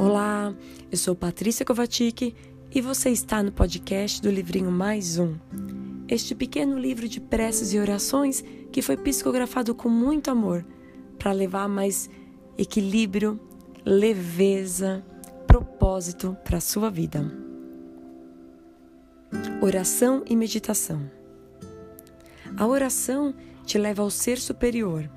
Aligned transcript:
Eu 0.00 0.96
sou 0.96 1.12
Patrícia 1.16 1.66
Kovacic 1.66 2.32
e 2.72 2.80
você 2.80 3.10
está 3.10 3.42
no 3.42 3.50
podcast 3.50 4.22
do 4.22 4.30
livrinho 4.30 4.70
Mais 4.70 5.18
Um. 5.18 5.34
Este 6.06 6.36
pequeno 6.36 6.78
livro 6.78 7.08
de 7.08 7.20
preces 7.20 7.72
e 7.72 7.80
orações 7.80 8.44
que 8.70 8.80
foi 8.80 8.96
psicografado 8.96 9.74
com 9.74 9.88
muito 9.88 10.30
amor 10.30 10.64
para 11.18 11.32
levar 11.32 11.68
mais 11.68 12.08
equilíbrio, 12.56 13.40
leveza, 13.84 15.04
propósito 15.48 16.36
para 16.44 16.58
a 16.58 16.60
sua 16.60 16.90
vida. 16.90 17.20
Oração 19.60 20.22
e 20.26 20.36
meditação. 20.36 21.10
A 22.56 22.64
oração 22.68 23.34
te 23.66 23.76
leva 23.76 24.00
ao 24.02 24.10
ser 24.10 24.38
superior. 24.38 25.10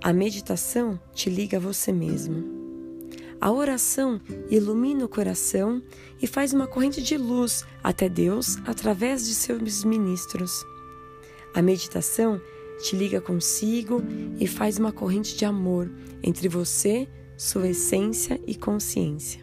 A 0.00 0.12
meditação 0.12 1.00
te 1.12 1.28
liga 1.28 1.56
a 1.56 1.60
você 1.60 1.92
mesmo. 1.92 2.63
A 3.44 3.52
oração 3.52 4.22
ilumina 4.48 5.04
o 5.04 5.08
coração 5.08 5.82
e 6.18 6.26
faz 6.26 6.54
uma 6.54 6.66
corrente 6.66 7.02
de 7.02 7.18
luz 7.18 7.62
até 7.82 8.08
Deus 8.08 8.56
através 8.64 9.26
de 9.26 9.34
seus 9.34 9.84
ministros. 9.84 10.64
A 11.54 11.60
meditação 11.60 12.40
te 12.82 12.96
liga 12.96 13.20
consigo 13.20 14.02
e 14.40 14.46
faz 14.46 14.78
uma 14.78 14.90
corrente 14.92 15.36
de 15.36 15.44
amor 15.44 15.92
entre 16.22 16.48
você, 16.48 17.06
sua 17.36 17.68
essência 17.68 18.40
e 18.46 18.54
consciência. 18.54 19.42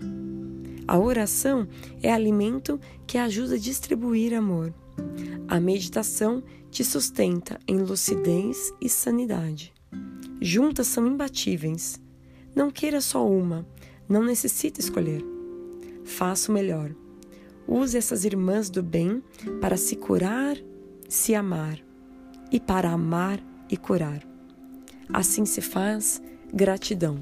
A 0.88 0.97
oração 0.97 1.67
é 2.02 2.11
alimento 2.11 2.79
que 3.05 3.19
ajuda 3.19 3.53
a 3.53 3.59
distribuir 3.59 4.33
amor. 4.33 4.73
A 5.47 5.59
meditação 5.59 6.43
te 6.71 6.83
sustenta 6.83 7.59
em 7.67 7.77
lucidez 7.77 8.73
e 8.81 8.89
sanidade. 8.89 9.71
Juntas 10.41 10.88
são 10.88 11.05
imbatíveis. 11.05 12.02
Não 12.55 12.71
queira 12.71 12.99
só 12.99 13.25
uma, 13.25 13.65
não 14.12 14.23
necessita 14.23 14.80
escolher. 14.80 15.23
Faça 16.04 16.52
o 16.52 16.54
melhor. 16.54 16.94
Use 17.67 17.98
essas 17.98 18.26
irmãs 18.26 18.70
do 18.70 18.84
bem 18.84 19.23
para 19.62 19.78
se 19.78 19.95
curar, 19.95 20.58
se 21.08 21.34
amar 21.34 21.80
e 22.52 22.59
para 22.59 22.92
amar 22.92 23.42
e 23.70 23.78
curar. 23.78 24.22
Assim 25.14 25.45
se 25.45 25.62
faz 25.62 26.22
gratidão. 26.54 27.20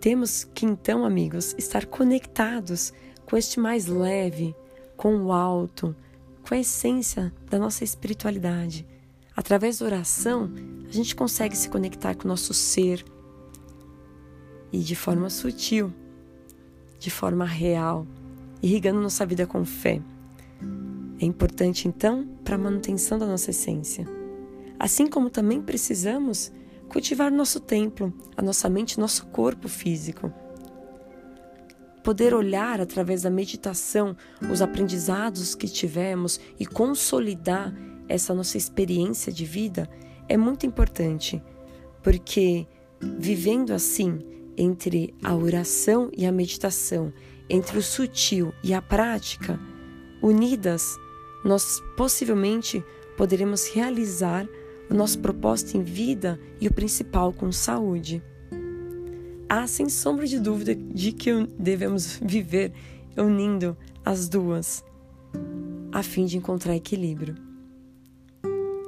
Temos 0.00 0.44
que 0.44 0.66
então, 0.66 1.06
amigos, 1.06 1.54
estar 1.56 1.86
conectados 1.86 2.92
com 3.24 3.38
este 3.38 3.58
mais 3.58 3.86
leve, 3.86 4.54
com 4.98 5.16
o 5.16 5.32
alto, 5.32 5.96
com 6.46 6.54
a 6.54 6.58
essência 6.58 7.32
da 7.48 7.58
nossa 7.58 7.84
espiritualidade. 7.84 8.86
Através 9.34 9.78
da 9.78 9.86
oração, 9.86 10.52
a 10.86 10.92
gente 10.92 11.16
consegue 11.16 11.56
se 11.56 11.70
conectar 11.70 12.14
com 12.14 12.24
o 12.24 12.28
nosso 12.28 12.52
ser, 12.52 13.02
e 14.74 14.78
de 14.80 14.96
forma 14.96 15.30
sutil, 15.30 15.92
de 16.98 17.08
forma 17.08 17.44
real, 17.44 18.04
irrigando 18.60 19.00
nossa 19.00 19.24
vida 19.24 19.46
com 19.46 19.64
fé. 19.64 20.02
É 21.20 21.24
importante 21.24 21.86
então 21.86 22.26
para 22.42 22.56
a 22.56 22.58
manutenção 22.58 23.16
da 23.16 23.24
nossa 23.24 23.50
essência. 23.50 24.04
Assim 24.76 25.06
como 25.06 25.30
também 25.30 25.62
precisamos 25.62 26.50
cultivar 26.88 27.30
nosso 27.30 27.60
templo, 27.60 28.12
a 28.36 28.42
nossa 28.42 28.68
mente, 28.68 28.98
nosso 28.98 29.26
corpo 29.26 29.68
físico. 29.68 30.32
Poder 32.02 32.34
olhar 32.34 32.80
através 32.80 33.22
da 33.22 33.30
meditação 33.30 34.16
os 34.50 34.60
aprendizados 34.60 35.54
que 35.54 35.68
tivemos 35.68 36.40
e 36.58 36.66
consolidar 36.66 37.72
essa 38.08 38.34
nossa 38.34 38.58
experiência 38.58 39.32
de 39.32 39.44
vida 39.44 39.88
é 40.28 40.36
muito 40.36 40.66
importante, 40.66 41.40
porque 42.02 42.66
vivendo 43.00 43.72
assim, 43.72 44.34
entre 44.56 45.14
a 45.22 45.34
oração 45.34 46.10
e 46.16 46.26
a 46.26 46.32
meditação, 46.32 47.12
entre 47.48 47.78
o 47.78 47.82
sutil 47.82 48.52
e 48.62 48.72
a 48.72 48.80
prática, 48.80 49.58
unidas, 50.22 50.96
nós 51.44 51.82
possivelmente 51.96 52.82
poderemos 53.16 53.68
realizar 53.68 54.48
o 54.90 54.94
nosso 54.94 55.18
propósito 55.18 55.76
em 55.76 55.82
vida 55.82 56.40
e 56.60 56.66
o 56.66 56.72
principal 56.72 57.32
com 57.32 57.50
saúde. 57.52 58.22
Há 59.48 59.66
sem 59.66 59.88
sombra 59.88 60.26
de 60.26 60.38
dúvida 60.38 60.74
de 60.74 61.12
que 61.12 61.30
devemos 61.58 62.18
viver 62.22 62.72
unindo 63.16 63.76
as 64.04 64.28
duas, 64.28 64.84
a 65.92 66.02
fim 66.02 66.24
de 66.24 66.36
encontrar 66.36 66.74
equilíbrio. 66.74 67.36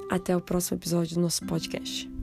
Até 0.09 0.35
o 0.35 0.41
próximo 0.41 0.77
episódio 0.77 1.15
do 1.15 1.21
nosso 1.21 1.45
podcast. 1.45 2.16